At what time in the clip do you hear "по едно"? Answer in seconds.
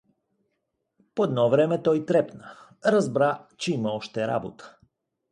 1.15-1.49